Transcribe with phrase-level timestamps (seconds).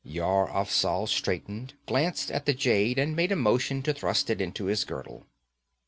[0.03, 4.65] Yar Afzal straightened, glanced at the jade, and made a motion to thrust it into
[4.65, 5.27] his girdle.